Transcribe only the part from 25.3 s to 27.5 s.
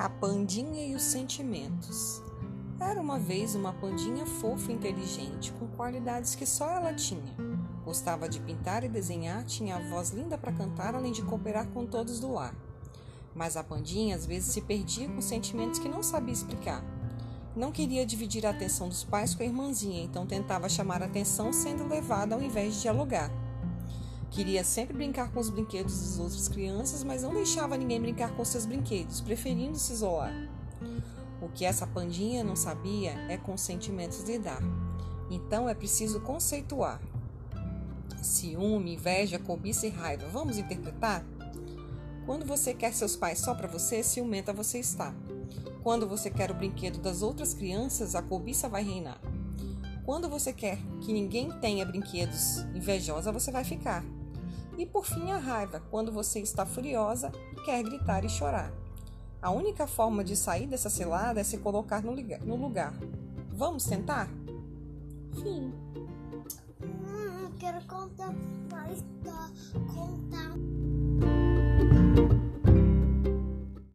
com os brinquedos das outras crianças, mas não